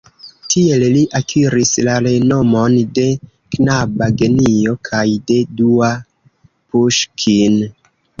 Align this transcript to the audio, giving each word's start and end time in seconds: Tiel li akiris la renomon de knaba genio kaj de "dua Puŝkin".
Tiel 0.51 0.83
li 0.93 1.01
akiris 1.17 1.73
la 1.87 1.97
renomon 2.05 2.77
de 2.99 3.03
knaba 3.55 4.07
genio 4.23 4.73
kaj 4.89 5.03
de 5.29 5.37
"dua 5.61 5.91
Puŝkin". 6.73 7.61